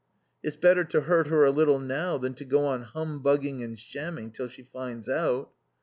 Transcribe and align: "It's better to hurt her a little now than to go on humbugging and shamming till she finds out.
"It's 0.41 0.55
better 0.55 0.83
to 0.83 1.01
hurt 1.01 1.27
her 1.27 1.45
a 1.45 1.51
little 1.51 1.77
now 1.77 2.17
than 2.17 2.33
to 2.33 2.43
go 2.43 2.65
on 2.65 2.81
humbugging 2.81 3.61
and 3.61 3.77
shamming 3.77 4.31
till 4.31 4.47
she 4.47 4.63
finds 4.63 5.07
out. 5.07 5.51